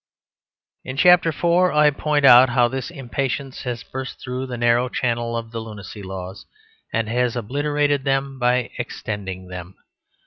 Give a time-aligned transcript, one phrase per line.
[0.83, 5.37] In chapter four I point out how this impatience has burst through the narrow channel
[5.37, 6.47] of the Lunacy Laws,
[6.91, 9.75] and has obliterated them by extending them.